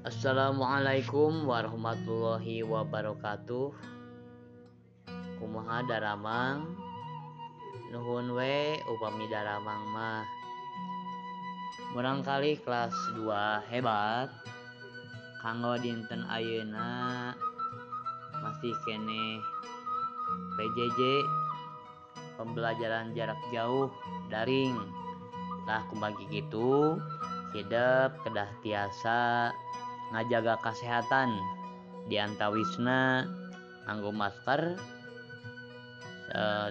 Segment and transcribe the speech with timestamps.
[0.00, 3.68] Assalamualaikum warahmatullahi wabarakatuh.
[5.36, 6.72] Kumaha daramang?
[7.92, 10.24] Nuhun we upami daramang mah.
[11.92, 14.32] Murangkali kelas 2 hebat.
[15.44, 17.36] Kanggo dinten ayeuna
[18.40, 19.36] masih kene
[20.56, 21.00] PJJ
[22.40, 23.92] pembelajaran jarak jauh
[24.32, 24.80] daring.
[25.68, 26.96] Lah kumbagi gitu
[27.50, 29.50] hidup kedah tiasa
[30.12, 31.34] ngajaga kesehatan.
[32.10, 33.28] Di antawisna
[33.86, 34.74] nganggo masker
[36.34, 36.68] uh,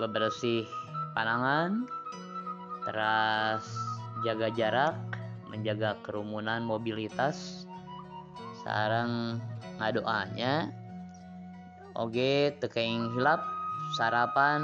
[0.00, 0.64] bebersih
[1.12, 1.84] panangan
[2.88, 3.64] terus
[4.24, 4.94] jaga jarak
[5.52, 7.66] menjaga kerumunan mobilitas.
[8.64, 9.40] Sarang
[9.78, 10.68] ngadoanya
[11.98, 13.42] oge tekaing hilap
[13.96, 14.62] sarapan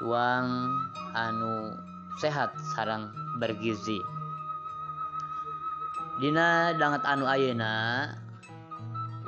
[0.00, 0.70] tuang
[1.16, 1.72] anu
[2.20, 4.00] sehat sarang bergizi
[6.16, 8.08] Dina banget anu Ayeuna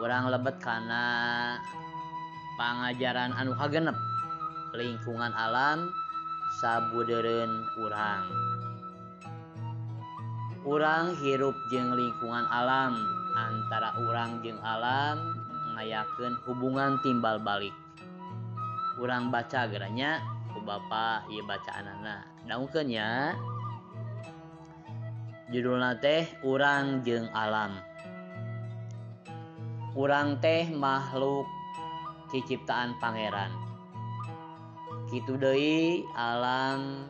[0.00, 1.04] kurang lebet karena
[2.56, 3.92] pengajaran anu hagenep.
[4.72, 5.92] Lingkungan alam
[6.64, 8.24] sabuderen urang.
[10.64, 12.96] Urang hirup jeng lingkungan alam
[13.36, 15.36] antara urang jeng alam
[15.76, 17.76] ngayakeun hubungan timbal balik.
[18.96, 20.24] Urang baca geranya
[20.56, 22.24] ku Bapak ia bacaan anak
[22.88, 23.36] nya.
[25.48, 27.80] judulna teh urang jeung alam.
[29.96, 31.48] Urang teh makhluk
[32.28, 33.48] ciciptaan Pangeran.
[35.08, 37.08] Kitu Dei alam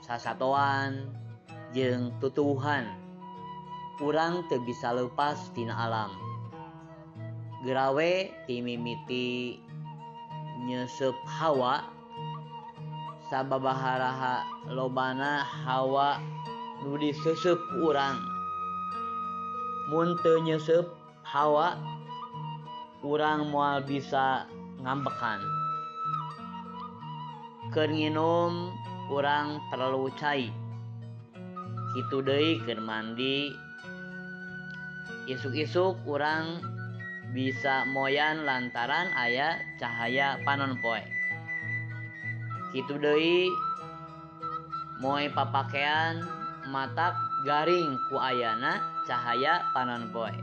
[0.00, 1.12] sasatoan
[1.76, 2.88] jeung tutuhan
[4.00, 6.12] urang te bisa lepas tina alam.
[7.60, 8.12] Gerawe
[8.48, 9.60] timimiti
[10.64, 11.84] nyesep hawa
[13.28, 16.35] sababaharaha lobana hawa
[16.84, 18.20] nu disesep urang
[19.88, 20.84] munte nyesep
[21.22, 21.78] hawa
[23.06, 24.44] urang mual bisa
[24.82, 25.40] ngambekan
[27.72, 28.74] kerinum
[29.08, 30.50] urang perlu cai
[31.96, 33.54] itu deui keur mandi
[35.30, 36.60] isuk-isuk urang
[37.32, 41.02] bisa moyan lantaran ayah cahaya panon poe
[42.74, 43.48] kitu deui
[45.00, 46.24] moe papakean
[46.68, 47.14] mata
[47.46, 50.34] garing ku ayana cahaya panon poe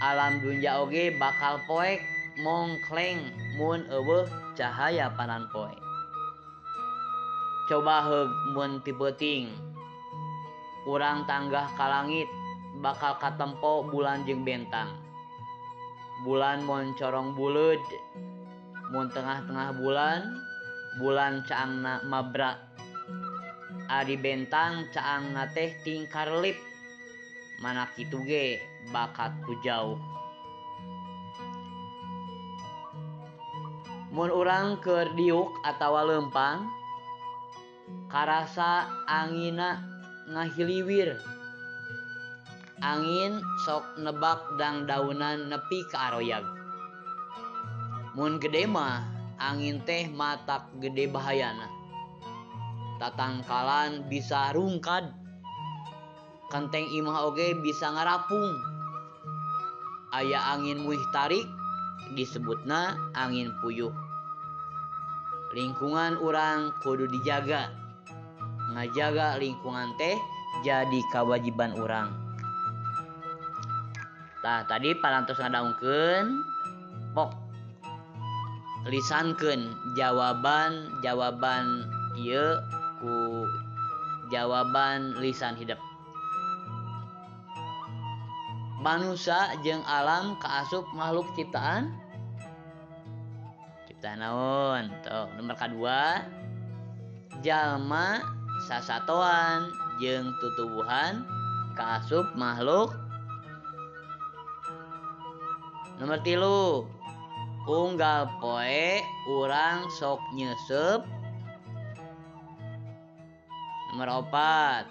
[0.00, 2.00] alam dunja oge bakal poek
[2.40, 3.20] mongkleng
[3.58, 4.24] mun eueuh
[4.56, 5.74] cahaya panan poe
[7.70, 9.46] coba heug mun tipeting.
[10.82, 12.26] Kurang urang tanggah ka langit
[12.82, 14.90] bakal katempo bulan jeung bentang.
[16.26, 17.78] Bulan mon corong buleud
[18.90, 20.34] mun tengah-tengah bulan
[20.98, 22.58] bulan caangna mabrak.
[23.90, 26.54] Ari Bentang caangna teh tingkar lip
[27.58, 28.62] mana kitu ge
[28.94, 29.98] bakatku jauh.
[34.14, 36.70] Mun urang keur diuk atawa lempang
[38.06, 39.82] karasa angina
[40.30, 41.18] ngahiliwir.
[42.86, 46.46] Angin sok nebak dang daunan nepi ke aroyag.
[48.14, 49.02] Mun gede mah
[49.42, 51.79] angin teh matak gede bahayana.
[53.00, 55.08] tatangkalan bisa rungkad.
[56.52, 58.52] Kenteng imah oge bisa ngarapung.
[60.12, 61.46] Aya angin muih tarik
[62.12, 63.94] disebutna angin puyuh.
[65.56, 67.72] Lingkungan orang kudu dijaga.
[68.76, 70.14] Ngajaga lingkungan teh
[70.62, 72.30] jadi kewajiban orang
[74.40, 76.26] nah tadi parantos ngadaungkeun
[77.12, 77.36] pok.
[78.88, 81.84] Lisankeun jawaban jawaban
[82.16, 82.56] ieu
[83.00, 83.48] ku
[84.28, 85.80] jawaban lisan hidup.
[88.80, 91.92] Manusia jeung alam keasup makhluk ciptaan?
[93.88, 94.88] Ciptaan naon?
[95.04, 96.24] Tuh nomor kedua
[97.44, 98.24] jalma
[98.68, 99.68] sasatoan
[100.00, 101.24] jeung tutubuhan
[101.76, 102.92] keasup makhluk.
[106.00, 106.88] Nomor tilu
[107.68, 111.04] unggal poe urang sok nyesep
[113.94, 114.86] meropat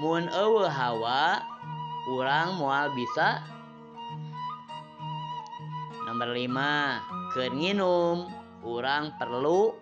[0.00, 1.44] Mu ewe hawa
[2.08, 3.44] kurang mual bisa.
[6.08, 8.32] Nomor 5 kenginum
[8.64, 9.76] kurang perlu.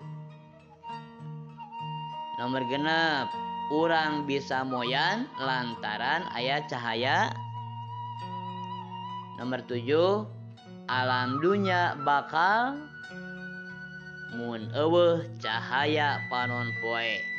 [2.42, 3.30] Nomor genep
[3.70, 7.30] kurang bisa moyan lantaran ayat cahaya.
[9.38, 10.26] Nomor 7
[10.90, 12.74] alam dunya bakal.
[14.34, 17.37] Mun eweh cahaya panon poe.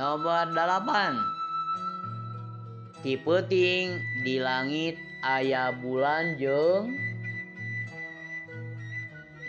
[0.00, 4.96] nomor 8 tipeting di langit
[5.28, 6.88] ayah bulan jeng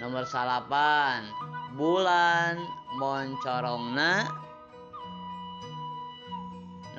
[0.03, 1.23] nomor salapan.
[1.79, 2.59] Bulan
[2.99, 4.27] moncorongna?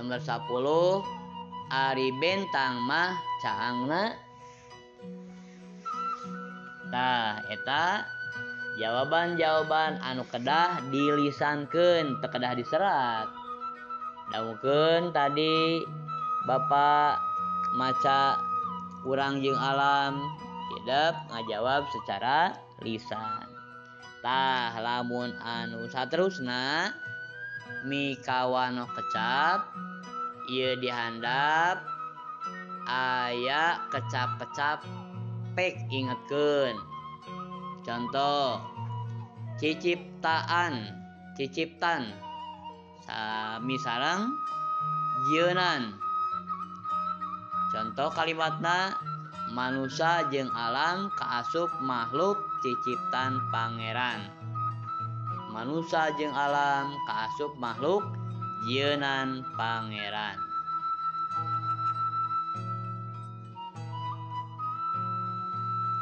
[0.01, 0.49] Nomor 10
[1.69, 3.13] Ari bentang mah
[3.45, 4.17] caangna?
[6.89, 8.09] Nah, eta
[8.77, 13.42] jawaban-jawaban anu kedah dilisankan tekedah diserat.
[14.41, 15.85] mungkin tadi
[16.49, 17.21] Bapak
[17.77, 18.41] maca
[19.05, 20.19] kurang jeung alam
[20.73, 26.91] hidup ngajawab secara lisantah lamun anu saterusna
[27.87, 29.71] mikawano kecap
[30.51, 31.83] ia dihandap
[32.87, 34.83] aya kecap-kecap
[35.55, 36.75] pek ingetkeun.
[37.87, 38.63] Contoh
[39.59, 40.91] ciciptaan
[41.39, 42.32] ciciptan.
[43.03, 44.39] Sami sarang
[45.27, 45.91] jeunan
[47.75, 48.95] contoh kalimatna
[49.51, 54.31] manusia jeung alam kaasup makhluk ciciptan Pangeran.
[55.51, 58.07] Manusia jeung alam kaasup makhluk
[58.71, 60.39] jeunan Pangeran.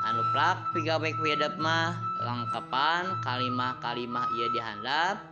[0.05, 5.30] Anu plak pigawai kuyadap mah lengkapan kalimah-kalimah ia dihandap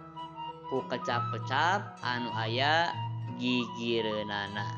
[0.69, 2.93] ku kecap-kecap anu aya
[3.41, 4.69] gigireunana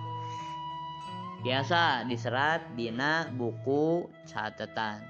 [1.43, 5.03] biasa diserat dina buku catatan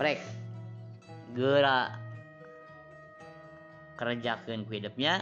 [0.00, 0.22] prek
[1.36, 1.98] gerak
[4.00, 5.20] kerjakan ku hidupnya